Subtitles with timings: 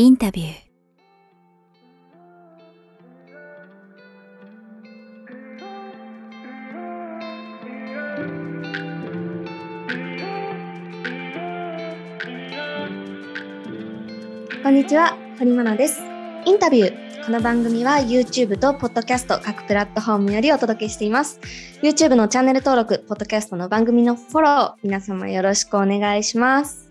[0.00, 0.52] インタビュー
[14.62, 16.00] こんにちは、堀真奈です。
[16.46, 17.26] インタビュー。
[17.26, 21.38] この番組は YouTube と Podcast 各プラットフォームよりお届けしています。
[21.82, 26.89] YouTube のチャンネル登録、Podcast の番組のフォロー、皆様よろしくお願いします。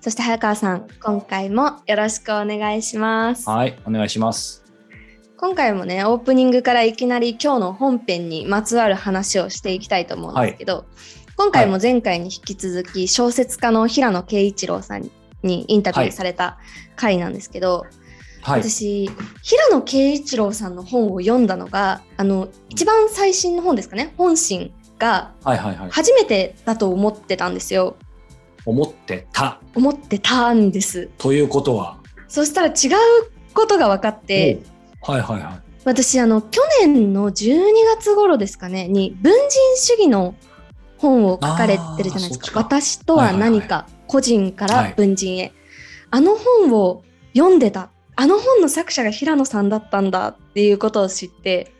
[0.00, 3.48] そして早川さん、今回もよろしくお願いします。
[3.48, 4.64] はい、お願いします。
[5.36, 10.86] 今回もね、オープニングからいきなり今日の本編にまつわる話をしていきたいと思うんですけど、
[11.36, 15.10] 今回も前回に引き続き小説家の平野啓一郎さん
[15.42, 16.58] にインタビューされた
[16.96, 17.86] 回なんですけど、
[18.42, 18.62] はい。
[18.62, 19.10] 私
[19.42, 25.90] 平野啓一郎さんの本を読んだのがあの一番最新の本ですかね本心がはいはいはい。
[25.90, 27.96] 初めてだと思ってたんですよ
[28.66, 29.60] 思ってた。
[29.74, 31.08] 思ってたんです。
[31.18, 31.98] ということは？
[32.28, 32.74] そしたら違う
[33.54, 34.62] ことが分かって
[35.02, 35.60] おはいはいはい。
[35.84, 37.60] 私あの去年の12
[37.96, 39.40] 月頃ですかねに文人
[39.76, 40.34] 主義の
[40.98, 42.52] 本を書かれてるじゃないですか。
[42.52, 42.60] か。
[42.60, 44.94] 私とは何か、はい個人からはい。
[44.96, 45.52] 文人へ、
[46.10, 47.02] あの本を
[47.34, 47.88] 読んでた。
[48.16, 51.72] あの本の作者が平野さんだったんだっていうことを知って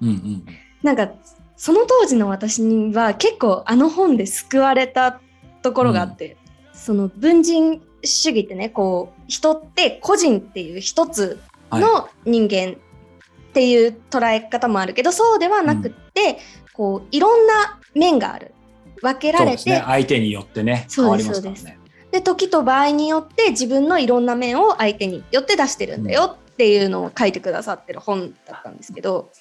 [0.00, 0.46] うんうん。
[0.82, 1.10] なんか
[1.56, 5.20] その当時の私には結構あの本で救われた
[5.64, 6.36] ところがあって、
[6.74, 11.40] その文人主義ってねこう人って個人っていう一つ
[11.72, 16.38] の人間っていう捉え方もあるけど、そうではなくって、
[16.74, 18.52] こういろんな面がある
[19.00, 19.82] 分けられてね。
[19.86, 21.80] 相手によってね、そうです変わりますからね。
[22.12, 29.32] で時と場合によって自分のいろんな面を相手によって出してるんだよっていうのを書いてくださってる本だったんですけど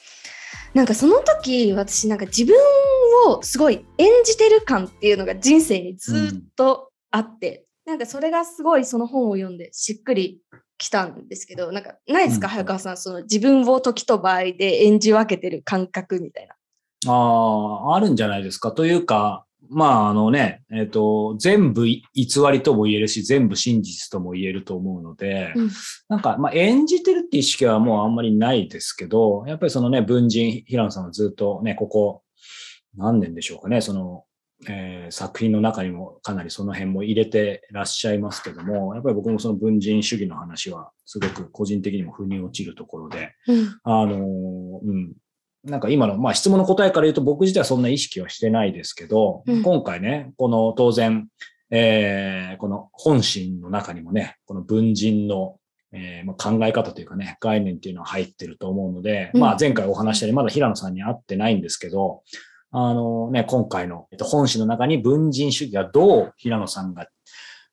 [0.73, 2.55] なんかその時私なんか自分
[3.27, 10.39] をすごい演じてる感っていうのが人生にずっとあって、なんかそれがすごいその本を読んでしっくり
[10.77, 16.55] きたんですけどなんかないですか、うん早川さんその自分を時と場合で演じ分けてる感覚みたいな。
[17.05, 18.71] ああ、あるんじゃないですか。
[18.71, 25.69] というか、まああのね、えっ、と、全部い偽りとも言えるし、全部真実とも言えると思うので、うん
[26.09, 32.22] なんか、まあ演じてるって意識はもうあんまりないですけど、やっぱりそのね、文人、平野さんはずっとね、ここ、
[32.95, 34.23] 何年でしょうかね、その、
[34.67, 43.79] えー作品の中にもかなりその辺も入れてらっしゃいますけども、やっぱり僕もその文人主義の話はすごく個人的にも腑に落ちるところで、うん。
[43.83, 44.19] あのー
[44.83, 45.13] うん。
[45.65, 49.61] なんか今の、まあ質問の答えから言うと僕自体はそんな意識はしてないですけど、うん。
[49.63, 51.27] 今回ね、この当然、
[51.69, 55.57] えーこの本心の中にもね、この文人の、
[55.91, 59.41] えーまあ、考え方というかね、概念っていうのは入ってると思うので、うん。
[59.41, 62.23] まあ前回お話したようにまだ平野さんに会ってないんですけど、
[62.75, 67.07] あのね、今回の、えっと、本誌の中に文人主義がどう平野さんが、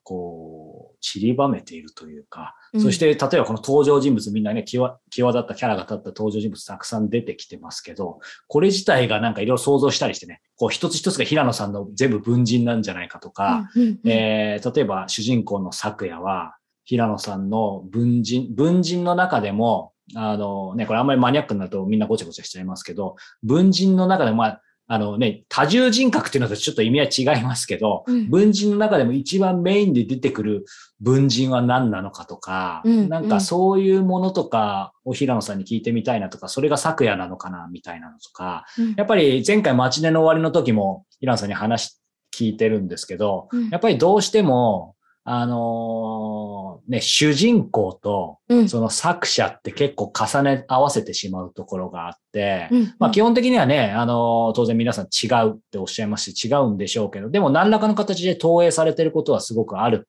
[0.02, 2.80] こう、散りばめているというか、うん。
[2.82, 13.70] そして、例えばこの登場人物みんなね、際際立ったキャラが立った登場人物たくさん出てきてますけど、これ自体がなんかいろいろ想像したりしてね、こう一つ一つが平野さんの全部文人なんじゃないかとか、
[14.04, 24.62] えー例えば主人公の昨夜は、平野さんの文人、文人の中でも、あのね、これあんまりマニアックになるとみんなごちゃごちゃしちゃいますけど、文人の中でも、まあ、
[24.92, 28.28] あのね、多重人格っていうのとちょっと意味合い違いますけど、うん。
[28.28, 30.64] 文人の中でも一番メインで出てくる
[30.98, 38.94] 文人は何なのかとか、うんなんかそういうものとかを平野さんに聞いてみたいなとか、それが昨夜なのかなみたいなのとか、うん。
[38.96, 42.00] やっぱり前回待ち寝の終わりの時も平野さんに話
[42.34, 43.68] 聞いてるんですけど、うん。
[43.68, 48.68] やっぱりどうしても、あのーね、主人公とうん。
[48.68, 52.94] その作者って結構重ね合わせてしまうところがあって、うん。
[52.98, 60.08] まあ基本的にはね、あのー当然皆さん違うっておっしゃいますし違うんでしょうけど、でも何らかの形で投影されてることはすごくある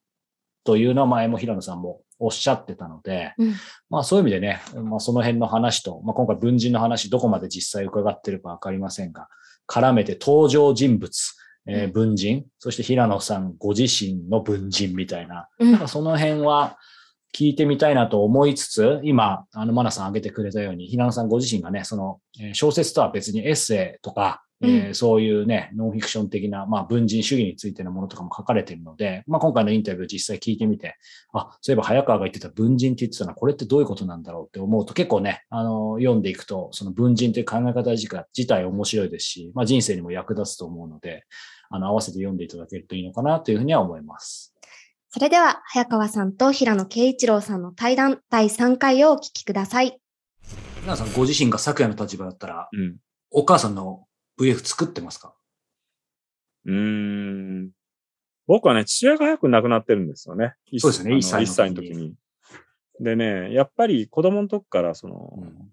[0.64, 3.54] というのは前も平野さんもおっしゃってたので、うん。
[3.90, 9.28] まあそういう意味でね、まあその辺の話と、まあ今回文人の話どこまで実際伺ってるかわかりませんが、
[9.68, 11.36] 絡めて登場人物、
[11.68, 11.92] えーうん。
[11.92, 15.72] 文人、そして平野さんご自身の文人みたいな、うん。
[15.72, 16.78] なんかその辺は
[17.36, 30.98] 聞いてみたいなと思いつつ、今、あの、マナさん挙げてくれたように、平野さんご自身がね、その、えー小説とは別にエッセイとか、えーうそういうね、ノンフィクション的な、まあ、文人主義についてのものとかも書かれているので、まあ、今回のインタビューを実際聞いてみて、
[31.34, 41.24] あ、そういえば早川が言ってた文人って言ってたのは、これってどういうことなんだろうって思うと結構ね、あの、読んでいくと、その文人という考え方自体自体面白いですし、まあ、人生にも役立つと思うので、
[41.70, 44.54] あの、合わせて読んでいただけるといいのかなというふうには思います。
[45.10, 50.00] それでは、早川さんと平野啓一郎さんの対談第3回をお聞きください。
[50.82, 52.98] 皆さんご自身が昨夜の立場だったら、うん。
[53.30, 54.06] お母さんの
[54.40, 55.34] VF 作ってますか？
[56.66, 57.72] うーん。
[58.48, 60.56] 僕はね、父親が早く亡くなってるんですよね。
[60.80, 62.16] そうですよねあの一歳の一歳の時に。
[63.00, 65.72] でね、やっぱり子供の時から、その、うん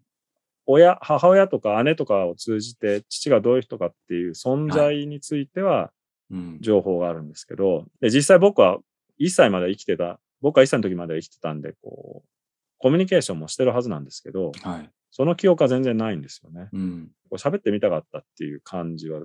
[0.70, 5.92] 親、母親とか姉とかを通じて、父がどういう人かっていう存在については
[6.30, 6.58] うん。
[6.60, 8.78] 情報があるんですけど、で実際僕は
[9.18, 12.28] 1歳まで生きてた、僕は1歳の時まで生きてたんで、こう、
[12.76, 14.90] コミュニケーションもしてるはずなんですけど、はい。
[15.18, 16.68] その記憶は全然ないんですよね。
[16.72, 17.10] うん。
[17.28, 19.20] こう喋ってみたかったっていう感じは、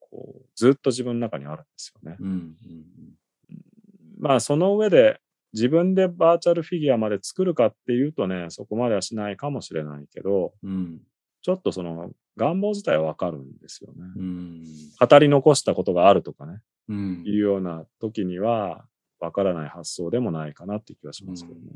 [0.00, 2.16] こう、ずっと自分の中にあるんですよね。
[2.18, 2.28] うん。
[2.28, 2.56] うん。
[4.18, 5.20] まあ、その上で、
[5.52, 11.00] 自分でバーチャルフィギュアまで作るかっていうとね、そこまではしないかもしれないけど、うん。
[11.40, 14.02] ちょっとその願望自体はわかるんですよね。
[14.16, 14.64] うん。
[15.00, 17.22] 語り残したことがあるとかね、うん。
[17.24, 18.84] いうような時には、
[19.20, 21.66] わからない発想でもないかなっていう気がしますけどね。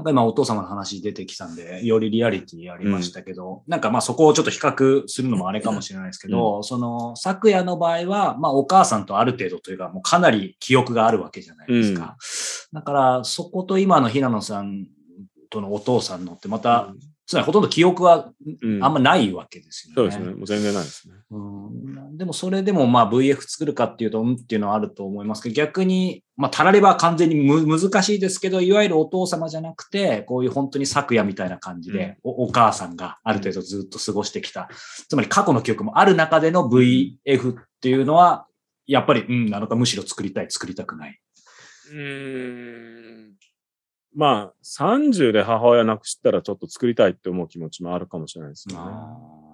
[0.00, 12.16] なんか今お父様の話出てきたんで、よりリアリティありましたけど、なんかまあそこをちょっと比較するのもあれかもしれないですけど、その、昨夜の場合は、まあお母さんとある程度というか、もうかなり記憶があるわけじゃないですか。
[12.72, 14.86] だから、そこと今の平野さん
[15.50, 16.94] とのお父さんのってまた、
[17.30, 19.94] つまりほとんど記憶はうんあんまないわけですよね。
[19.94, 20.34] そうですね。
[20.34, 21.14] もう全然ないですね。
[21.30, 34.68] うんでもそれでもまあ VF 作るかっていうと、うんっていうのはあると思いますけど、逆に、まあ、たらればは完全にむ難しいですけど、いわゆるお父様じゃなくて、こういう本当に昨夜みたいな感じで、おお母さんがある程度ずっと過ごしてきた。
[35.08, 38.48] つまり過去の記憶もある中での VF っていうのは、
[38.88, 41.20] やっぱり、うん、なのかむしろ作りたい、作りたくない。
[41.92, 43.29] うーん。
[44.14, 48.90] まあ、30で母親亡くしたらちょっと作りたいって思う気持ちもあるかもしれないですよね。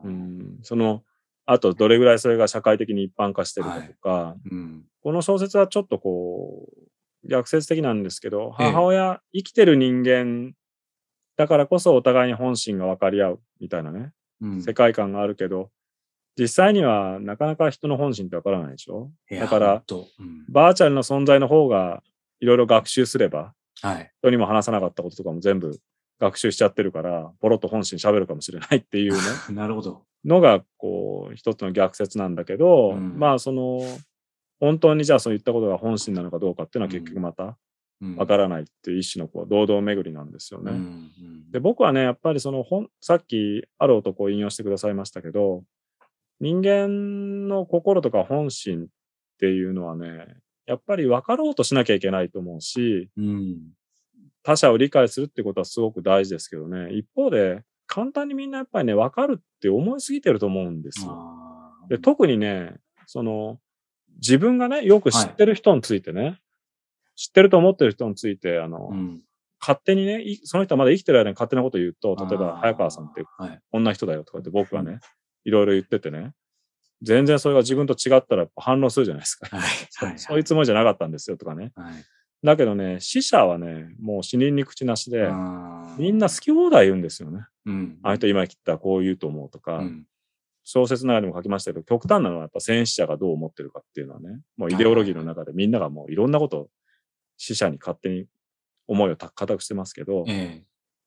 [0.05, 1.03] うん、その、
[1.45, 4.85] あとどれぐらいそれが社会的に一般化してるかとか、うん。
[5.03, 6.69] この小説はちょっとこ
[7.25, 8.67] う、逆説的なんですけど、ええ。
[8.67, 10.55] 母親、生きてる人間
[11.37, 14.63] だからこそお互いに本心が分かり合うみたいなね、うん。
[14.63, 15.71] 世界観があるけど、
[16.39, 19.11] 実際にはなかなか人の本心って分からないでしょ。
[19.31, 19.83] だから
[20.49, 22.03] バーチャルの存在の方が
[22.41, 24.13] いろいろ学習すれば、はい。
[24.21, 25.79] 人にも話さなかったこととかも全部
[26.19, 29.19] 学習しちゃってるから、ポロッと本心喋るかもしれないっていうね、
[29.55, 30.05] なるほど。
[30.25, 33.81] のが、こう、一つの逆説なんだけど、うんまあ、その、
[34.59, 37.59] 本当にじゃあそういったことが本心なのかどうかっていうのは結局また
[38.01, 40.73] うんわからないっていう一種のこう堂々巡りなんですよね。
[40.73, 45.63] うんうんで、僕はね、やっぱりその本、さっきある男を引用してくださいましたけど、
[46.41, 48.87] 人間の心とか本心っ
[49.39, 50.27] ていうのはね、
[50.67, 53.59] やっぱり分かろうとしなきゃいけないと思うし、うん。
[54.43, 61.73] 他者を理解するってことはすごく大事ですけどね、一方で、簡単にみんなやっぱりね、分かるって思いすぎてると思うんですよ。
[61.89, 62.77] で特にね、
[63.07, 63.59] その、
[64.17, 66.41] 自分がね、よく知ってる人についてね、
[67.15, 69.23] 知ってると思ってる人について、あの、うん。
[69.61, 73.61] 勝手にね、いその人はまだ生きてる間に勝手なこと言うと、例えば、早川さんってはい。
[73.71, 75.01] こんな人だよとかって僕がね、
[75.45, 76.33] いろいろ言っててね、
[77.03, 79.55] 全然それが自分と違ったら反論するじゃないですか。
[79.57, 80.19] はいそはい。
[80.19, 81.73] そういうつもりじゃなかったんですよとかね。
[81.75, 81.95] はい。
[82.45, 85.29] だけどね、死者はね、もう死人に口なしで、
[85.99, 87.47] みんな好き放題言うんですよね。
[87.67, 87.99] うん。
[88.03, 90.07] あの人今生きてたらこう言うと思うとか、うん。
[90.65, 96.69] 小説の中でも書きましたけど、極端なのはやっぱ戦死者がどう思ってるかっていうのはね、もうイデオロギーの中でみんながもういろんなことを
[97.37, 98.27] 死者に勝手に
[98.89, 100.65] 思いをた固くしてますけど、え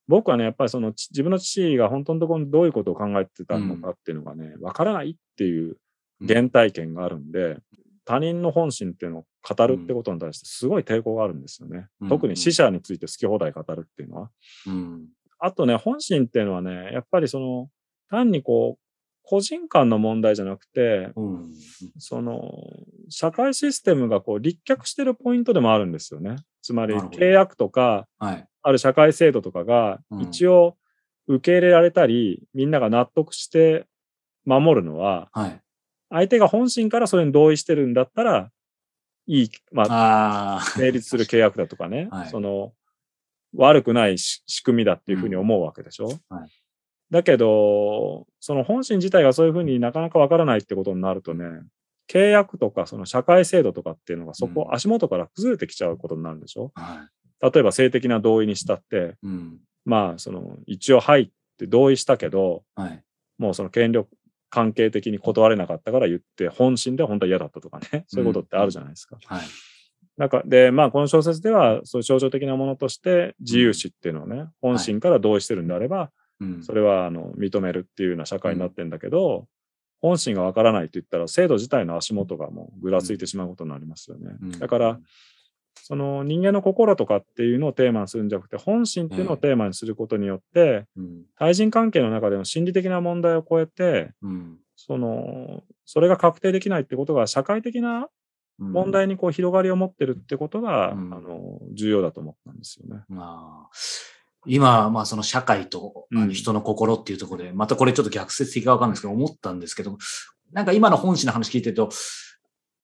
[0.10, 5.78] 僕はね、やっぱりそのち自分の父が本当のところにどういうことを考えてたのかっていうのがね、わからないっていう
[6.28, 7.58] 原体験があるんで、
[8.06, 11.88] 他人の本心っていうのを語るってことに対してすごい抵抗があるんですよね。
[12.02, 14.32] うん特に死者について好き放題語るっていうのは。
[14.68, 15.06] えうん
[15.42, 17.70] あとね、本心っていうのはね、やっぱりその、
[18.10, 18.84] 単にこう、
[19.24, 21.52] 個人間の問題じゃなくて、うん
[21.98, 22.52] その、
[23.08, 26.36] 社会システムがこう立脚してるポイントでもあるんですよね。
[26.62, 30.22] つまり契約とか、はいある社会制度とかがうん。
[30.22, 30.76] 一応
[31.28, 33.86] 受け入れられたり、みんなが納得して
[34.46, 35.62] 守るのは、はい。
[36.10, 38.52] 相手が本心からそれに同意してるんだったら、
[39.28, 42.30] いい、まあ、成立する契約だとかね、 はい。
[42.30, 42.74] その、
[43.56, 46.50] 悪くないし仕組みだっていうふうに思うわけでしょ、はい。
[47.12, 51.46] だけど、その本心自体がそういうふうになかなかわからないってことになるとね、
[52.08, 54.76] 契約とかその社会制度とかっていうのがそこうん。
[54.76, 57.08] 足元から崩れてきちゃうことになるんでしょ、は
[57.42, 59.60] 例えば性的な同意にしたって、いうん。
[59.86, 63.04] まあ、その、一応はいって同意したけど、はい。
[63.38, 64.10] もうその権力
[64.50, 69.18] 関係的に断れなかったから言って、本心では本当は嫌だったとかね、そういうことってあるじゃないですか。
[69.26, 69.42] はい。
[70.18, 76.64] なんか、で、まあ、この小説では、そういう象徴的なものとして、自由視っていうのをね、本心から同意してるんであれば、うん。
[76.64, 79.48] それは、あの、認めるっていうような社会になってんだけど、
[80.02, 84.36] 本心がわからないと言ったら、制度自体の足元がもうぐらついてしまうことになりますよね。
[84.42, 84.52] うん。
[84.52, 85.00] だから、
[85.84, 91.24] その人間の心とかっていうのをテーマにするんじゃなくて、本心っていうのをテーマにすることによって、うん。
[91.38, 94.58] 対人関係の中での心理的な問題を超えて、うん。
[94.76, 98.08] その、それが確定できないってことが社会的な
[98.60, 101.14] 問題にこう広がりを持ってるってことが、うん。
[101.14, 103.04] あの、重要だと思ったんですよね。
[103.08, 103.70] まあ、
[104.46, 109.98] 今、まあその社会と人の心っていうところで、またこれちょっと逆説的かわかんないですけど、思ったんですけど、
[110.54, 111.90] なんか今の本心の話聞いてると、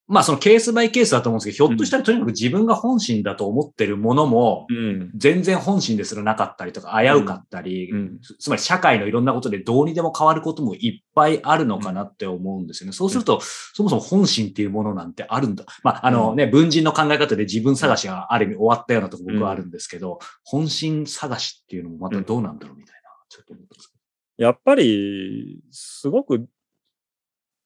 [0.07, 5.11] まあそのケースバイケースだと思うんですけど、ひょっとしたらとにかく自分が本心だと思ってるものも、うん。
[5.15, 8.19] 全然本心ですらなかったりとか、危うかったり、うん。
[8.21, 12.93] つつまり社会のいろんなことでどうにでも変わることもいっぱいあるのかなって思うんですよね。
[12.93, 15.65] そうすると、そもそも本心っていうものなんてあるんだ。
[15.83, 23.95] まあ、あのね、文人の考え方で自分探しがある意味終わったようなとこ僕はあるんですけど、本心探しっていうのもまたどうなんだろうみたいな、ちょっと思ったんですけ
[24.37, 26.45] やっぱり、すごく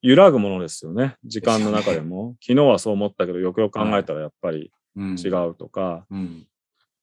[0.01, 1.18] 揺らぐものですよね。
[1.24, 2.36] 時間の中でも。
[2.41, 5.27] 昨日はそう思ったけど、よくよく考えたらやっぱり違。
[5.50, 6.48] うとか、うん。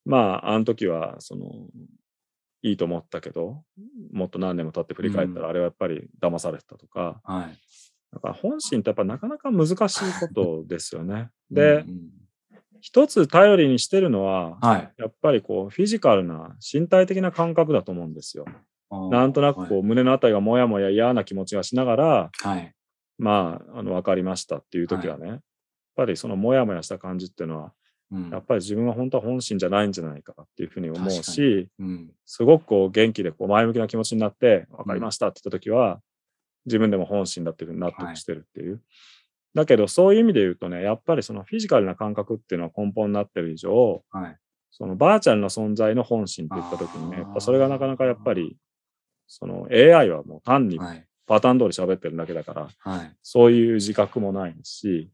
[0.05, 1.67] まあ、あの時は、その、
[2.61, 3.63] いいと思ったけど、
[4.11, 7.57] もっと何年も経って振り返ったら、あれはやっぱり騙されてたとか、はい。
[8.13, 11.29] だから本心ってやっぱなかなか難しいことですよね。
[11.51, 12.11] う で、ん
[12.79, 14.93] 一つ頼りにしてるのは、はい。
[14.97, 18.45] やっぱりこう、フィジカルな身体的な感覚だと思うんですよ。
[19.11, 22.47] なんとなくこう、胸のあたりがもやもや嫌な気持ちがしながら、う。
[22.47, 22.73] はい。
[23.17, 25.39] まあ、あの、わかりましたっていう時はね、やっ
[25.95, 27.65] ぱりそのもやもやした感じっていうのは、
[28.11, 32.09] うんやっぱり自分は本当は本心じゃないんじゃないかっていうふうに思う確し、うん。
[32.25, 35.99] すごくこう元気でこう前向きな気持ちになって、わかりましたって言った時は、
[36.65, 38.81] 自分でも本心だっていうふうに納得してるっていう。
[39.53, 44.37] だけど、そういう意味で言うとね、やっぱりそのフィジカルな感覚っていうのは根本になってる以上、はい。
[44.71, 48.55] そのバーチャルな存在の本心って言った時にね、やっぱそれがなかなかやっぱり、
[49.27, 51.06] その AI はもう単にはい。
[51.27, 53.11] パターン通り喋ってるだけだから、はい。
[53.21, 55.11] そういう自覚もないし、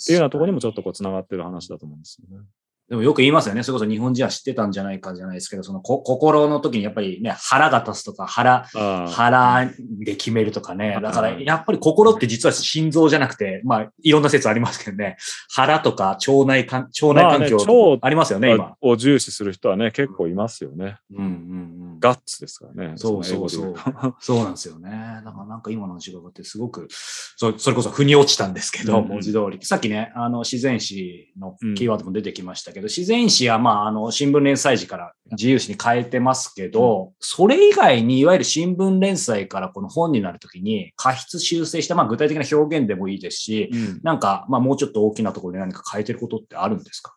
[0.00, 2.44] っていうようなところにもちょっとこう繋がってる話だと思うんですよね。
[2.88, 3.62] でもよく言いますよね。
[3.62, 8.66] それこそ日本人は知ってたんじゃないかじゃないですけど、そのこ心の時にやっぱりね、腹が立つとか、腹、
[9.08, 9.70] 腹
[10.04, 10.98] で決めるとかね。
[11.00, 15.16] だから、うんやっぱり心って実は心臓じゃなくて、まあ、いろんな説ありますけどね。
[15.48, 18.76] 腹とか腸内環、腸内環境まあね腸ありますよね、今。
[18.82, 20.98] を重視する人はね、結構いますよね。
[21.12, 21.91] うんうんうん。
[22.02, 22.94] ガッツですからね。
[22.96, 24.14] そうの英語で言そうと。
[24.20, 24.90] そうなんですよね。
[25.24, 29.08] だからなんか今の話がってすごく、そそれこそ腑に落ちたんですけど、うんうん。
[29.08, 29.64] 文字通り。
[29.64, 44.00] さっきね、あの、自然史のキーワードも出てきましたけど、自然史はまあ、あの、新聞連載時から自由史に変えてますけど、それ以外に、いわゆる新聞連載からこの本になるときに、過失修正した、まあ具体的な表現でもいいですし、うん。
[44.02, 47.16] なんか、まあもうちょっと大きなところに何か変えてることってあるんですか？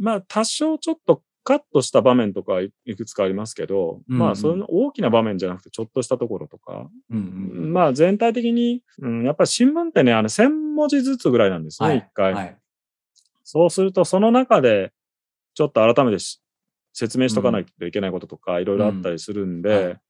[0.00, 4.18] まあ、多少ちょっとカットした場面とかいいくつかありますけど、うんうん。
[4.18, 7.20] まあ、その大きな場面じゃなくて、ちょっとしたところとか、うんう
[7.68, 7.72] ん。
[7.72, 12.56] まあ、全体的に、うん、やっぱり新聞ってね、あの、1000文字ずつぐらいなんですね、一、回、はい。
[13.44, 14.92] そうすると、その中で、
[15.54, 16.42] ちょっと改めてし
[16.92, 19.86] 説明しとかないといけないこととか、いろいろあったりするんで、うん。
[19.86, 20.00] はい。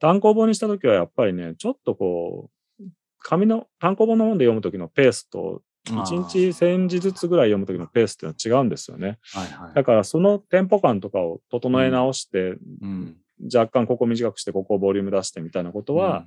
[0.00, 2.48] 単行本にしたときはやっぱりね、ちょっとこ
[2.80, 2.84] う、
[3.18, 5.60] 紙の、単行本の本で読むときのペースと、
[5.92, 9.18] 1日1000字ずつぐらい読むときのペースっていうのは違うんですよね。
[9.32, 9.74] はいはい。
[9.74, 13.16] だからそのテンポ感とかを整え直して、うん。
[13.52, 16.26] 若干ここ短くして、ここボリューム出してみたいなことは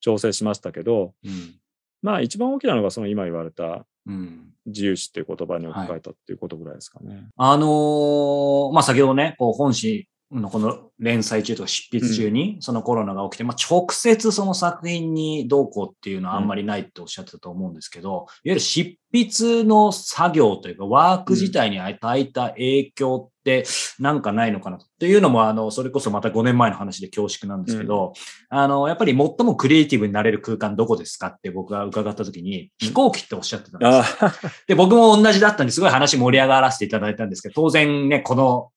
[0.00, 1.54] 調整しましたけど、うん、
[2.02, 4.46] まあ一番大きなのがその今言われたうん。
[4.66, 7.28] 自由視っていう言葉に置き換えたっていうことぐらいですかね。
[7.36, 23.64] あのーまあ、先ほどね、こう本誌のこの連載中とか執筆中にそのコロナが起きて、まあ、直接その作品にどうこうっていうのはあんまりないっておっしゃってたと思うんですけど、いわゆる執筆の作業というかワーク自体に与えた影響って
[23.98, 24.84] なんかないのかなと。
[24.84, 28.12] っていうのも、あの、それこそまた5年前の話で恐縮なんですけど、
[28.50, 38.68] あの、やっぱり最もクリエイティブになれる空間どこですかって僕が伺った時に、飛行機っておっしゃってたんですで、僕も同じだったんですごい話盛り上がらせていただいたんですけど、当然ね、この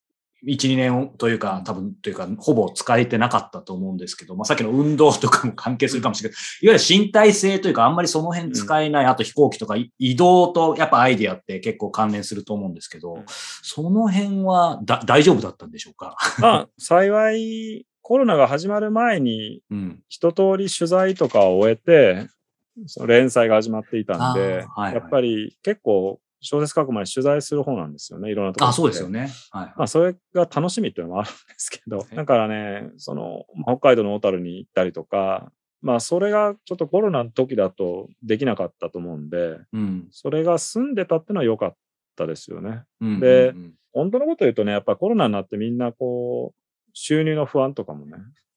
[0.46, 6.38] 1、2年というか、多分というか、ほぼ使えてなかったと思うんですけど、まあ、さっきの運動とかも関係するかもしれない。
[6.62, 16.18] いわゆる身体性というか、あんまりその辺使えない、あと飛行機とかい移動とやっぱアイディアって結構関連すると思うんですけど、その辺はだ大丈夫だったんでしょうか？
[16.40, 20.00] まあ、幸い、コロナが始まる前に、うん。
[20.10, 22.28] 一通り取材とかを終えて、
[22.88, 29.10] その連載が始まっていたんで、はいはいやっぱり結構小説書く前に取材する方なんですよね、いろんなところあ、そうですよ。
[29.10, 29.30] ね。
[29.52, 29.74] はい。
[29.78, 40.08] まあ、それが楽しみっていうのもあるんですけど、だからね、その、北海道の小樽に行ったりとか、まあ、それがちょっとコロナの時だとできなかったと思うんで、うん。
[40.12, 41.76] それが済んでたっていうのは良かっ
[42.18, 42.84] たですよね。
[43.02, 48.14] うんでうん本当のこと言うとね、やっぱコロナになってみんなこう、収入の不安とかもね、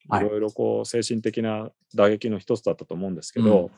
[0.09, 3.71] はいいろいろこう、精神的な打撃の一つだったと思うんですけど、うん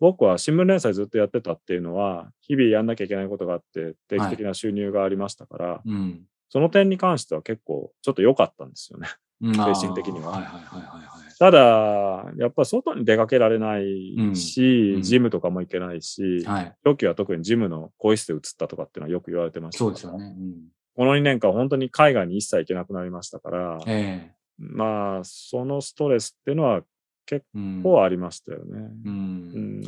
[0.00, 6.22] 僕は新聞連載ずっとやってたっていうのは、日々やんなきゃいけないことがあって、定期的な収入がありましたから、うん。
[6.50, 9.08] その点に関しては結構ちょっと良かったんですよね。
[9.40, 11.38] うん精神的にははいはいはいはいはい。
[11.38, 16.74] ただ、やっぱ外に出かけられないし、うんジムとかも行けないし、はい。
[16.84, 20.24] 初期は特にジムの更衣室で移ったとかっていうのはよく言われてましたそうですよね。
[20.24, 20.54] うん、
[20.96, 26.82] この2年間本当に海外に一切行けなくなりましたから、えまあ、そのストレスっていうのは
[27.36, 28.78] えうんこうありましたよね。
[29.04, 29.08] う。
[29.08, 29.82] うんん、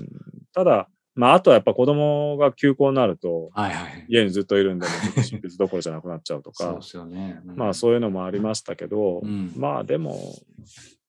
[0.53, 4.07] ただ、まあ、あとはやっぱ子供が休校になると、はいはい。
[4.09, 4.87] 家にずっといるんで、
[5.23, 7.41] 執筆どころじゃなくなっちゃうとかそうで、すよね。
[7.45, 10.19] うんまあそういうのもありましたけど、うんまあでも、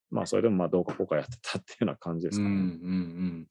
[0.10, 2.50] まあそれでもまあどうかこうかやってたっていうような感じですかね。
[2.50, 3.48] うんうんうん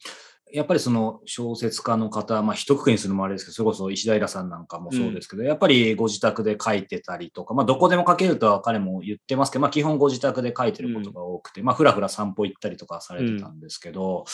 [0.52, 14.24] やっぱりその小説家の方、まあ一括りにするのもあれですけど、それこそ石平さんなんかもそうですけど、やっぱりご自宅で書いてたりとか、まあどこでも書けるとは彼も言ってますけど、まあ基本ご自宅で書いてることが多くて、まあふらふら散歩行ったりとかされてたんですけど、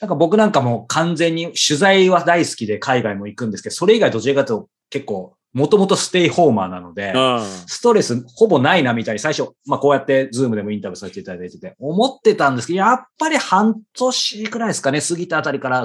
[0.00, 15.84] なんか僕なんかもう完全に取材は大好きで海外も行くんですけど、それ以外どちらかと結構もともとステイホーマーなので、あストレスほぼないなみたいに最初、まあこうやってズームでもインタビューさせていただいてて、思ってたんですけど、やっぱり半年くらいですかね、過ぎたあたりから、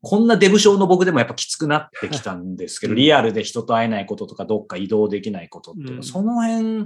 [0.00, 2.96] こんなデブ症の僕でもやっぱきつくなってきたんですけど、うん。
[2.96, 6.84] リアルで人と会えないこととか、どっか移動できないことっていうのその辺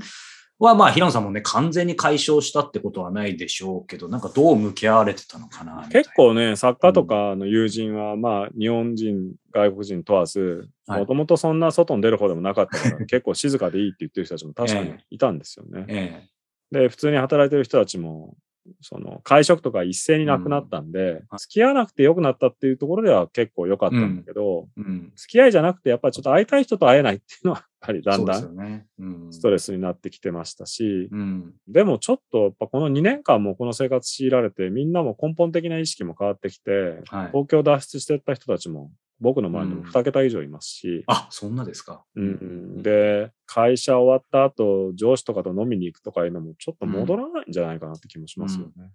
[0.67, 11.01] はまあ平野さんもね、完全に解消したってことはないでしょうけど、なんかどう向き合われてたのかな結構ね、作家とかの友人は、まあ日本人、外国人問わず、はい。
[11.01, 15.85] もともとそんな外に出る方でもなかったから、 結構静かでいいって言ってる人たちも確かにいたんですよね。
[15.89, 16.23] え。
[16.71, 18.37] で、普通に働いてる人たちも、
[18.81, 25.13] その会食とか一斉になくなったんで、付き合わなくて良くなったっていうところでは結構良かったんだけど、えうん。
[25.17, 29.33] 付き合いじゃなくて、やっぱりちょっと会いたい人と会えないっていうのは、やっぱりだんだん。
[29.33, 31.53] ストレスになってきてましたし、うん。
[31.69, 36.71] でもちょっとやっぱこの2年間もこの生活強いられて、みんなも根本的な意識も変わってきて、
[37.07, 37.27] はい。
[37.29, 38.91] 東京脱出してった人たちも
[39.23, 42.05] 僕の周りにもうん2桁以上いますし、あ、そんなですか。
[42.17, 48.91] うんで、会社終わった後、上司とかと飲みに行くとかいうのもちょっと戻らないんじゃないかなって気もしますよね。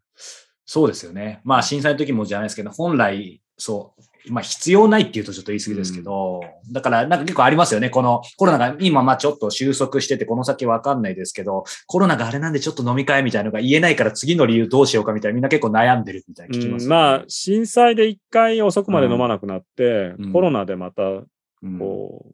[0.66, 1.40] そうですよね。
[1.46, 3.94] まあ震災の時もじゃないですけど、本来、そ
[4.28, 7.90] う、まあ必要ないっていうとちょっと言い過ぎですけど、だからなんか結構ありますよね。
[7.90, 21.26] このコロナが今まあちょっと収束してて、この先わかんないですけど、コロナがあれなんでちょっと飲み会みたいなのが言えないから次の理由どうしようかみたいなみんな結構悩んでるみたいな聞きます、うんまあ、震災で一回遅くまで飲まなくなって、うんコロナでまた、う
[21.68, 22.32] んこ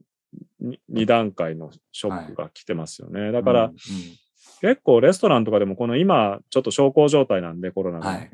[0.61, 3.31] う、に二段階のショックが来てますよね。
[3.31, 3.73] だから、うん
[4.61, 8.09] 結構レストランとかでもこの今、ちょっと小康状態なんで、コロナが。
[8.09, 8.31] うんはい。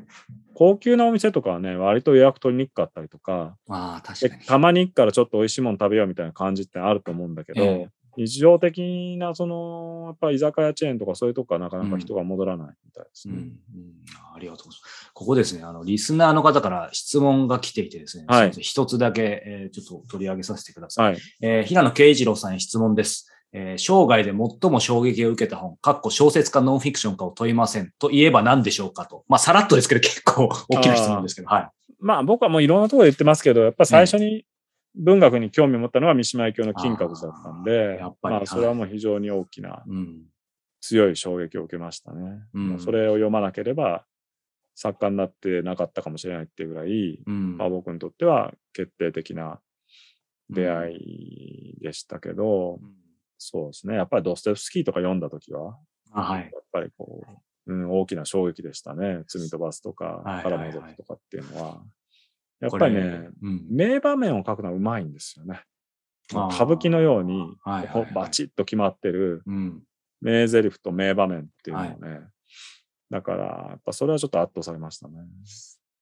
[0.60, 4.44] 高級なお店とかはね、割と予約取りにくかったりとか、まあ確でかに。
[4.44, 13.34] たまに行くからちょっと美味しいもの食べようみたいな感じってあると思うんだけど、ええ日常的な、その、やっぱ居酒屋チェーンとかそういうとこはなかなか人が戻らないみたいですね。
[13.34, 13.54] うんうん
[14.34, 15.10] ありがとうございます。
[15.14, 21.12] ここですね、あの、リスナーの方から質問が来ていてですね、はいつだけ、えーちょっと取り上げさせてください。
[21.12, 21.20] はい。
[21.40, 23.29] えー平野慶一郎さんへ質問です。
[23.52, 27.92] えー生涯で最も衝撃を受けた本、かっこ小説かノンフィクションかを問いません。
[27.98, 29.24] と言えば何でしょうかと。
[29.28, 31.70] まあ、さらっとですけど、結構大きな質問ですけど、はい。
[31.98, 34.44] まあ僕はもういろんなところで言ってますけど、やっぱ最初に
[34.94, 40.22] 文学に興味を持ったのは三島由紀夫の金閣寺だったんでやっ、ぱりまあそれはもう非常に大きなうん。
[40.80, 42.40] 強い衝撃を受けましたね。
[42.54, 44.04] うんそれを読まなければ
[44.74, 47.56] 作家になってなかったかもしれないっていうぐらい、うん。
[47.58, 49.60] まあ僕にとっては決定的な
[50.48, 52.99] 出会いでしたけど、うん
[53.42, 53.94] そうですね。
[53.94, 55.78] やっぱりドストエフスキーとか読んだときは、
[56.12, 56.42] あはい。
[56.42, 57.24] やっぱりこ
[57.66, 59.22] う、うん、大きな衝撃でしたね。
[59.28, 61.82] 罪飛ばすとか、はいはいはいカラマゾフとかっていうのは。
[62.60, 63.66] やっぱりね、うん。
[63.70, 65.62] 名場面を書くのはうまいんですよね。
[66.28, 69.82] 歌舞伎のように、はいはいはいバチッと決まってるうん。
[70.20, 72.20] 名台詞と名場面っていうのをね、
[73.10, 75.14] だから、やっぱそれはちょっと圧倒されましたね。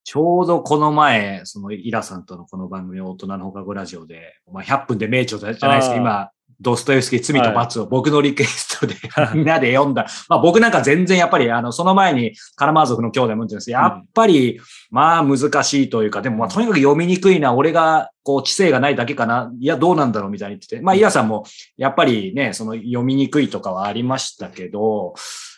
[0.05, 6.31] ちょうどこの前、そのイラさんとのこの番組、大人の放課後ラジオで、まあ、100分で名著じゃないですか、今、
[6.61, 8.97] ドストエフスキー罪と罰を僕のリクエストで
[9.35, 10.07] みんなで読んだ。
[10.29, 13.67] まあ僕なんか全然やっぱり、あの、その前にカラマーゾフの兄弟も言ってるんです。
[13.67, 21.45] けどやっぱり、まあ難しいというか、でもまあとにかく読みにくいな、俺がこう知性がないだけかな、いやどうなんだろうみたいに言ってて、まあイラさんも
[21.77, 25.15] やっぱりね、その読みにくいとかはありましたけど、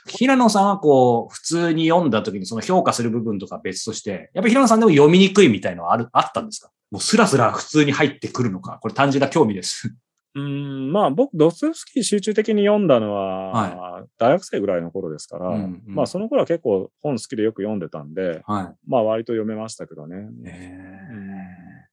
[0.07, 6.71] 平野さんはこう、普通に読んだ時にその評価する部分とか別として、やっぱり平野さんでも読みにくいみたいのはある、あったんですか？
[6.91, 8.79] もうスラスラ普通に入ってくるのか。
[8.83, 9.95] これ単純な興味です。
[10.35, 20.17] うん、まあ僕、ドススキー集中的に読んだのは、は大学生ぐらいの頃ですから、うんうんまあその頃は結構本好きでよく読んでたんで、はまあ割と読めましたけどね。
[20.17, 20.21] い。
[20.47, 21.31] えうん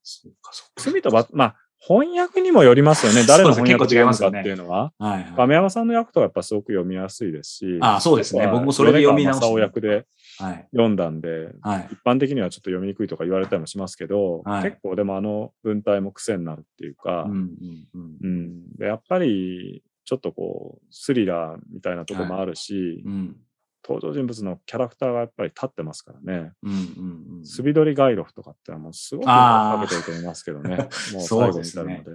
[0.04, 0.92] そうか、そうか。
[0.92, 3.24] 罪と罰、まあ翻訳にもよりますよね。
[3.28, 4.92] 誰の翻訳結構違いますかっていうのは。
[4.98, 5.34] はい、はい。
[5.36, 7.78] 亀山さんの役とかやっぱすごく読みやすいですし。
[7.82, 10.06] あそうですね僕もそれで読み直し役ではい。
[10.38, 11.90] 読んだんで、はい。
[11.92, 18.18] 一般的にはちょっと読みにくいとか言われたりもしますけど、はい結構でもあの文体も癖になるっていうか、うん、うん、うん。
[18.22, 23.36] うんでやっぱりちょっとこうスリラーみたいなところもあるし、うん。
[23.88, 26.52] 登場人物のキャラクターがやっぱり立ってますからね。
[26.62, 27.46] うんうんうん。
[27.46, 30.76] スビドリガイロフとかってのはもうすごくかけてると思いますけどね。
[31.14, 32.12] もう最後に至るので。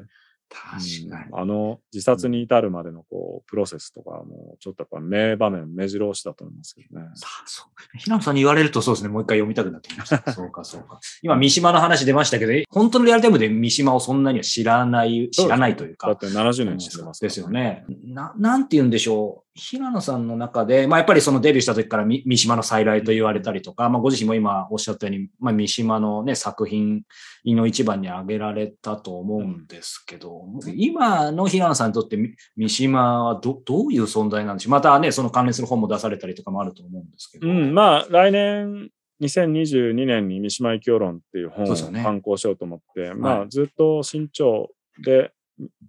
[0.52, 1.30] 確かに。
[1.30, 7.06] うんあの自殺に至るまでのこうプロセスとかはもうちょっとやっぱ名場面、目白押しだと思いますけどね。
[7.14, 10.22] さあそう平野さんに言われるとそうですね、もう一回読みたくなってきました。
[10.32, 11.00] そうか、そうか。
[11.22, 16.08] 今、三島の話出ましたけど、本当のリアルタイムで三島をそんなには知らない、知らないというか。
[16.08, 17.84] だって70年知ってますからですよね。
[18.04, 19.41] な、なんて言うんでしょう。
[19.54, 27.02] 平野さんの中で、まあやっぱりそのデビューした時からみ三島の再来と言われたりとか、まあご自身も今おっしゃったように、まあ三島のね、作品
[27.44, 34.72] の一番に挙げられたと思うんですけど、今の平野さんにとってみ三島はど、どういう存在なんでしょう？
[34.72, 37.46] またね、その関連する本も出されたりとかもあると思うんですけど。
[37.46, 38.88] うん、まあ来年、
[39.20, 44.70] 2022年に三島由紀夫論っていう本を刊行しようと思って、まはあずっと新潮
[45.04, 45.30] で、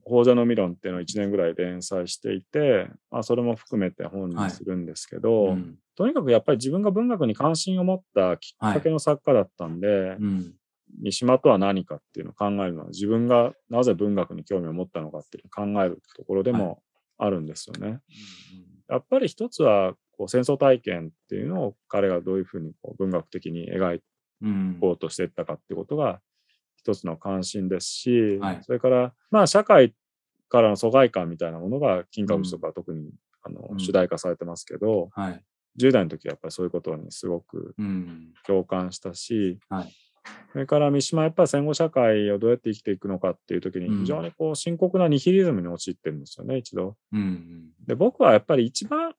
[0.03, 10.53] 法者の理論っていうのを1年ぐらい連載していて、まあそれも含めて本にするんですけど、うんとにかくやっぱり自分が文学に関心を持ったきっかけの作家だったんで、うん。
[11.01, 16.83] 三島とは何かっていうのを考えるのは自分がなぜ文学に興味を持ったのかっていうのを考えるところでも
[17.17, 17.99] あるんですよね。
[18.87, 24.01] やっぱり一つはこう戦争体験っていうのを彼がどういうふうにこう文学的に描い
[24.43, 24.77] うん。
[24.79, 26.19] こうとしていったかってことが
[26.83, 29.95] 一つの関心ですし、はいそれからまあ社会
[30.49, 33.09] からの疎外感みたいなものが金閣寺とかは特に、
[33.41, 35.41] あのうん主題化されてますけど、はい。
[35.79, 38.33] 10代の時はやっぱりそういうことにすごくうん。
[38.45, 39.91] 共感したし、はい
[40.53, 46.95] それから三島はやっぱり戦後社会をどうやって生きていくのかっていう時にうん非常にこう深刻なニヒリズムに陥ってるんですよね、一度。
[47.11, 47.71] うん。
[47.85, 49.15] で、僕はやっぱり一番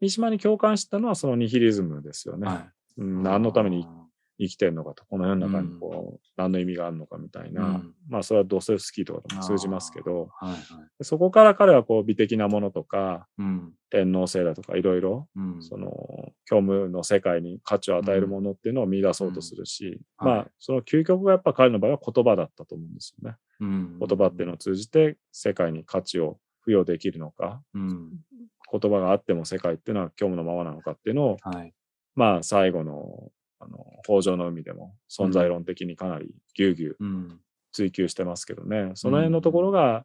[0.00, 2.46] 三島に共感したのはそのニヒリズムですよね。
[2.46, 2.66] は
[2.98, 3.22] うんい。
[3.22, 4.01] 何のためにあ
[4.48, 10.60] 生きてるのかと、この世の中にこう、何の意味があるのかみたいな、うんまあそれはドストエフスキーとかとも通じますけど、ーはいはい。
[11.02, 13.72] そこから彼はこう美的なものとか、うん。
[13.90, 15.62] 天皇制だとかいろいろ、うん。
[15.62, 23.36] その虚無の世界に価値を与えるものっていうのを見出そうとするし、うんはいまあその究極がやっぱ彼の場合は言葉だったと思うんですよね。
[23.60, 23.98] うん。
[23.98, 28.10] 言葉っていうのを通じて世界に価値を付与できるのか、うん。
[28.72, 31.72] 言葉があっても世界っていうのは虚無のままなのかっていうのを、はい。
[32.14, 33.30] まあ最後の
[33.64, 37.40] あの北条の海でも存在論的にかなりぎゅうぎゅううん。
[37.72, 40.04] 追求してますけどね、その辺のところが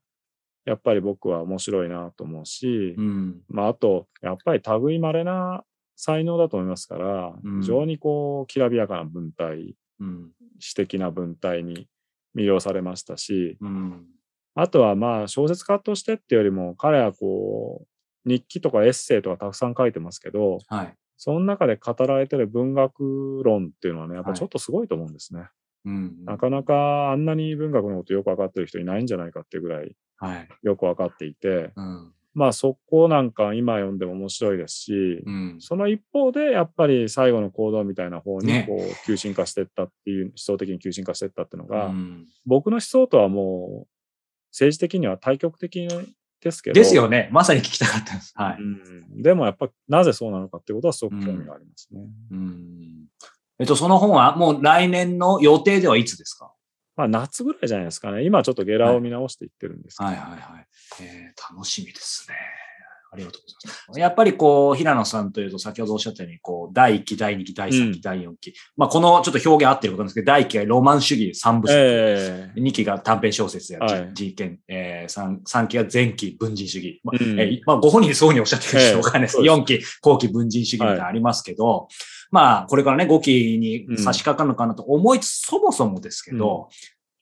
[0.66, 3.42] やっぱり僕は面白いなと思うし、うん。
[3.50, 5.64] まああとやっぱり類まれな
[5.96, 10.32] 才能だと思いますから、うん非常にこうきらびやかな文体、うん。
[10.60, 11.88] 詩的な文体に
[12.36, 14.06] 魅了されましたし、うん。
[14.56, 17.86] あとはまあ小説家としてっていうよりも彼はこ
[18.26, 20.96] う日記とかエッセイとかたくさん書いてますけど、はい。
[21.18, 25.50] その中で語られてる文学論っていうのはね、やっぱはいちょっとすごいと思うんですね。
[25.86, 26.26] うん。
[26.26, 30.50] なかなかあんなに文学のことよくわかってる人いないんじゃないかっていうぐらいはい。
[30.64, 32.14] よくわかっていて、うん。
[32.34, 35.58] まあそこなんか今読んでも面白いですし、うん。
[35.60, 43.88] その一方でやっぱり最後の行動みたいな方にねこう急進化していったっていう、思想的に急進化していったっていうのが、うん僕の思想とはもう
[44.52, 45.88] 政治的には対極的
[46.42, 46.74] ですけど。
[46.74, 47.30] ですよね。
[47.32, 48.34] まさに聞きたかったです。
[48.36, 48.58] はい。
[48.60, 48.64] う
[49.20, 52.02] ん、でもやっぱなぜそうなのかっていうことはすごく興味がありますね。
[52.32, 53.06] うん。
[53.60, 56.54] えっと、その本はもう来年の予定ではいつですか？
[56.96, 58.24] まあ夏ぐらいじゃないですかね。
[58.24, 60.10] 今ちょっとゲラを見直していってるんですけど。
[60.10, 60.68] はいはいはい。
[61.02, 62.36] えー楽しみですね。
[63.12, 64.00] ありがとうございます。
[64.00, 68.54] やっぱりこう、平野さんというと、先ほどおっしゃったように、こう、第1期、第2期、第3期、うん第4期。
[68.76, 71.80] まあ、このちょっと表現合ってることなんですけど、第1期はロマン主義3部作。
[71.80, 77.00] ええ2期が短編小説やはい事件、えー、3, 3期が前期文人主義。
[77.04, 79.38] まあうんえーまあ、ご本人そういうふうにおっしゃってるかしょうがないです。
[79.40, 81.88] ええ4期、後期文人主義みたいなのありますけど、
[82.32, 86.70] まあ、これからね、5期に差し掛かるのかなと思いつつ、そもそもですけど、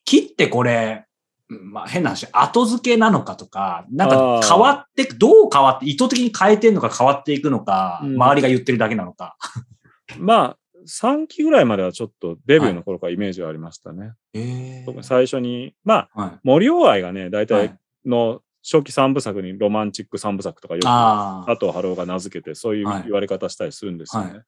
[0.04, 1.15] 切ってこれ、うん
[1.48, 9.38] まあ変な話、後付けなのかとか、なんか変わってく、どう変わって、意図的に変えてんのか変わっていくのか、うん周りが言ってるだけなのか。
[10.18, 14.14] まあ、3期ぐらいまではちょっとデビューの頃からイメージはありましたね。
[14.34, 16.40] え特に最初に、まあ、はい。
[16.44, 17.74] 森鴎愛がね、大は体い、
[18.06, 21.46] の初期3部作にロマンチック3部作とかよくああ。
[21.46, 24.34] 佐藤春夫が名付けて、そういうはい言われ方したりするんですよね。
[24.34, 24.44] は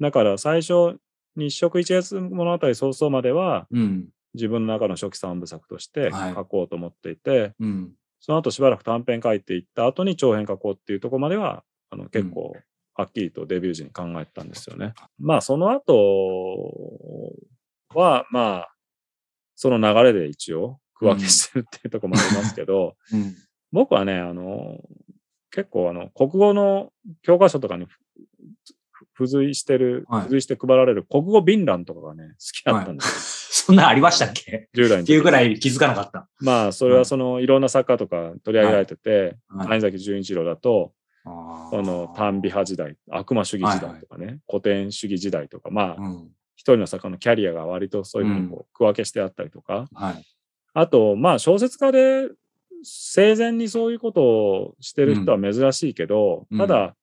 [0.00, 0.96] だから最初、
[1.36, 4.08] 日食一月物語早々までは、うん。
[4.34, 7.92] 自分の中の初期3部作としてはい書こうと思っていて、うん。
[8.20, 12.56] その後しばらく短編書いていった後に長編書こうっていうところまでは、あの結構
[12.94, 14.94] はっきりとデビュー時に考えてたんですよね。
[15.18, 17.32] まあその後
[17.94, 18.74] は、まあ、
[19.56, 23.34] その流れで一応区分けしてるっていうところもありますけど、 うん。
[23.72, 24.78] 僕はね、あの、
[25.50, 26.92] 結構あの、国語の
[27.22, 27.98] 教科書とかにふ
[29.16, 34.68] 付随してる、はい付随して配られる国語便欄とかがね、好きだったんですそんなんありましたっけ？
[34.74, 34.86] よ。
[34.86, 35.02] 10代の時。
[35.02, 36.28] っていうぐらい気づかなかった。
[36.40, 39.68] まあ、それはその、いろんな作家とか取り上げられてて、はい。
[39.68, 40.92] 谷崎潤一郎だと、
[41.24, 44.34] この短美派時代、悪魔主義時代とかね、はい。
[44.34, 50.22] はい、古典主義時代とか、まあ、うん、一人の作家のキャリアが割とそういうふうにこう区分けしてあったりとか、うんはい、
[50.74, 52.28] あと、まあ、小説家で
[52.82, 56.94] 生前にそういうことをしてる人は珍しいけど、うん、ただ、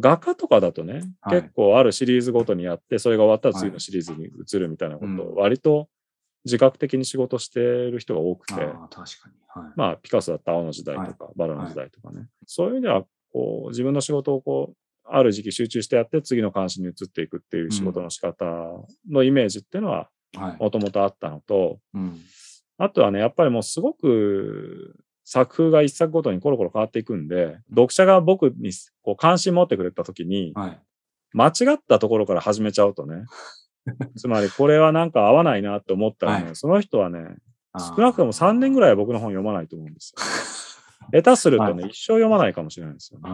[0.00, 5.88] 画家とかだとね、結構あるシリーズごとにやって、それが終わったら次のシリーズに移るみたいなことを割と
[6.44, 9.34] 自覚的に仕事してる人が多くて、あ確かに。
[9.48, 14.76] はい、まあ、ピカソだった青の時代とか、バラの時代とかね、そういう意味では、こう、自分の仕事をこう、
[15.08, 18.44] ある時期集中してやって次の関心に移っていくっていう仕事の仕方
[19.10, 20.08] のイメージっていうのは、
[20.58, 22.20] もともとあったのと、うん、
[22.78, 24.96] あとはね、やっぱりもうすごく
[25.28, 28.70] 作風が一作ごとにコロコロ変わっていくんで、読者が僕に
[29.02, 30.80] こう関心持ってくれた時に、はい、
[31.32, 33.24] 間違ったところから始めちゃうとね、
[34.16, 37.36] つまりこれはなんか合わないなって思ったらね、はい、その人はね、
[37.76, 40.22] 少なくとも3年ぐらいは僕の本読まないと思うんですよ。
[41.12, 43.30] 下手するとね、はい、一生読まないかもしれないですよね。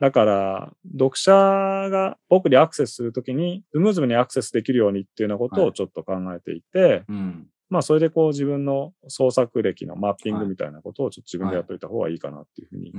[0.00, 12.92] だから、読者が僕にアクセスするときに、スムーズにアクセスできるようにっていうようなことをちょっと考えていて、はいうん、まあ、それでこう自分の創作歴のマッピングみたいなことをちょっと自分でやっといた方がいいかなっていうふうに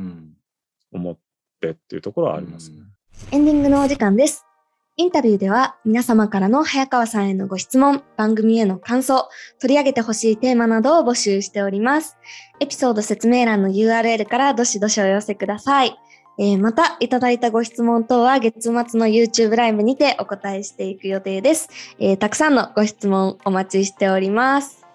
[0.91, 1.17] 思っ
[1.60, 2.77] てっていうところはありますね。
[3.32, 4.45] エンディングのお時間です。
[4.95, 9.29] インタビューでは皆様からの早川さんへのご質問、番組への感想、
[9.62, 12.17] 取り上げてほしいテーマなどを募集しております。
[12.60, 15.97] エピソード説明欄の URL からどしどしお寄せください。
[16.41, 21.67] えー、また、いただいたご質問等は月末の YouTube ライブにてお答えしていく予定です。
[21.99, 24.88] えー、たくさんのご質問お待ちしております。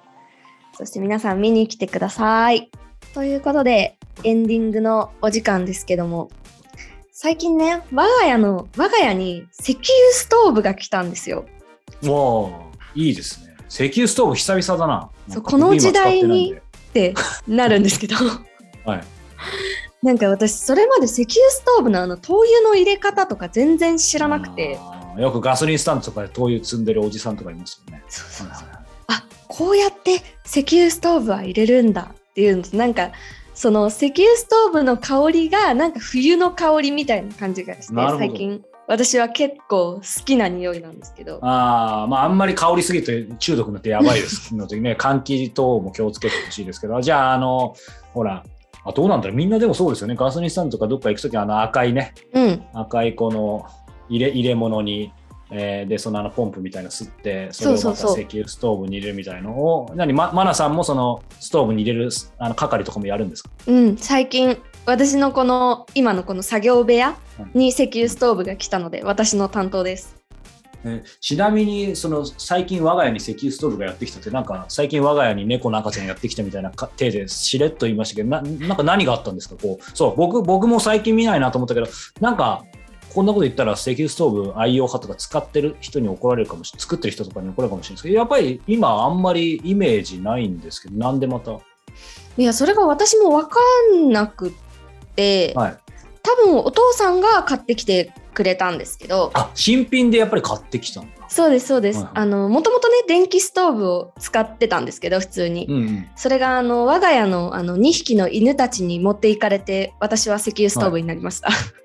[0.73, 2.71] そして皆さん見に来てください。
[3.13, 6.31] ということで、エンディングのお時間ですけども、
[7.13, 11.45] 最近ね、我が家の、我が家に石油ストーブが来たんですよ。
[12.05, 13.55] わあ、いいですね。
[13.69, 15.11] 石油ストーブ久々だな。
[15.29, 17.13] そう、この時代にって
[17.47, 18.17] なるんですけど。
[18.87, 19.05] はい。
[20.05, 24.79] なんか私、それまで石油ストーブのあの灯油の入れ方とか全然知らなくて。
[25.19, 28.05] よくガソリンスタンドとかで灯油積んでるおじさんとかいますよね。
[28.09, 28.69] そうそうそう。
[29.09, 33.13] あ、こうやって石油ストーブは入れるんだっていうのなんか、
[33.55, 47.77] その石油ストーブの香りがなんか冬の香りみたいな感じがして最近私は結構好きな匂いなんですけどああまああんまり香りすぎて中毒になってやばいです のでね換気等も気をつけてほしいですけどじゃああの
[48.13, 48.45] ほら
[48.85, 49.37] あどうなんだろう。
[49.37, 50.15] みんなでもそうですよね。
[50.17, 53.67] ガソリンスタンドとかどっか行く時あの赤いね、うん、赤いこの
[54.09, 55.13] 入れ入れ物に
[55.51, 63.51] えー、でそのあのポンプみたいなの吸ってそれをまた石油ストーブに入れるみたいのを何まマナさんもそのストーブに入れるあの係とかもやるんですか？
[63.67, 63.97] うん。
[63.99, 67.17] 最近私のこの今のこの作業部屋
[67.53, 70.17] に石油ストーブが来たので、私の担当です。
[70.85, 79.57] えちなみにその最近我が家に石油ストーブがやってきたってなんか最近我が家に猫の赤ちゃんやってきたみたいな手でしれっと言いましたけどななんか何があったんですか？
[79.61, 81.87] こうそう僕僕も最近見ないなと思ったけど
[82.21, 82.65] なんか
[83.15, 91.53] こんなこと言ったら石油ストーブ愛用派とか使ってる人に怒られるかもしれない、作ってる人とかに怒られるかもしれないですけど、やっぱり今あんまりイメージないんですけど、なんでまた？
[92.37, 93.61] いや、それが私も分か
[93.95, 94.53] んなく
[95.15, 95.79] て、はい、
[96.25, 99.31] 多分お父さんが買ってきてくれたんですけど。
[99.35, 101.29] あ、新品でやっぱり買ってきたんだ。
[101.29, 101.99] そうです、そうです。
[101.99, 105.67] はいはい、あの、もともとね、電気ストーブを使ってたんですけど、普通に。
[105.69, 111.51] うんうん、それが、あの、我が家のあの2匹の犬たちに持っていかれて、私は石油ストーブになりました。
[111.51, 111.57] はい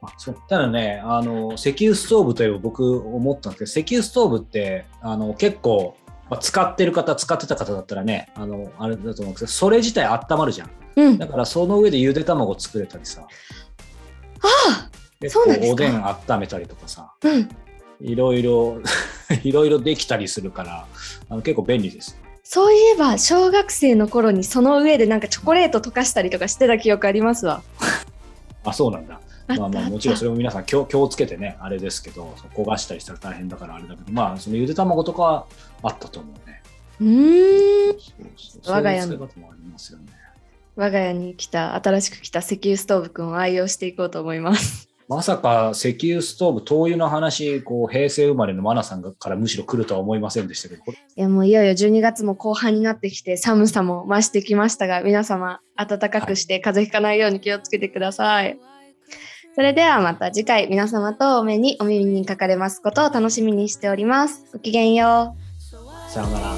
[0.00, 5.96] あそうただねあの石油ストーブといえば僕思ったんですけど石油ストーブってあの結構、
[6.30, 14.90] まあ、使ってる方使ってた方だったらねあのあれだと思うんですけどそれ自体温まるじゃん、うん、だからその上でゆで卵作れたりさああ
[15.28, 17.48] そうなんですおでん温めたりとかさ、うん、
[18.00, 18.80] いろいろ
[19.42, 20.86] いろいろできたりするから
[21.28, 27.62] あの結構便利ですそういえば小学生の頃にその上でなんかチョコレート溶かしたりとかしてた記憶ありますわ
[28.64, 29.20] あそうなんだ
[29.56, 35.46] まあまあもちろんそれも皆さん気を気をつけてね、あれですけど、焦がしたりしたら大変だからあれだけど、まあそのゆで卵とかは
[35.82, 36.62] あったと思うね。
[37.00, 37.96] うん。
[38.66, 39.28] 我が家の。
[40.76, 44.87] 我が家に来た、新しく来た石油ストーブくんを愛用していこうと思います。
[45.08, 50.84] まさか石油ストーブ、灯油の話、こう平成生まれのマナさんからむしろ来るとは思いませんでしたけど、い
[51.16, 58.48] やもういよいよ12月も後半になってきて、寒さも増してきましたが、皆様、暖かくして風邪ひかないように気をつけてください。
[58.48, 58.58] はい、
[59.54, 64.44] それではまた次回、皆様とお目にお耳にかかれますことを楽しみにしております。
[64.52, 65.38] ごきげんよう。
[66.10, 66.54] さようなら。